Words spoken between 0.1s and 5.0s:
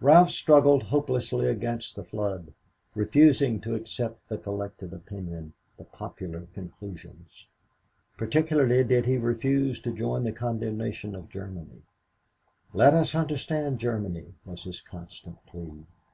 struggled hopelessly against the flood, refusing to accept the collected